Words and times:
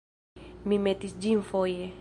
Mi 0.71 0.79
metis 0.87 1.15
ĝin 1.27 1.47
foje. 1.53 1.89